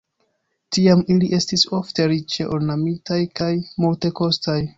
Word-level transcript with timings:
Tiam 0.77 1.03
ili 1.15 1.29
estis 1.39 1.65
ofte 1.81 2.07
riĉe 2.13 2.49
ornamitaj 2.57 3.19
kaj 3.43 3.53
multekostaj. 3.87 4.59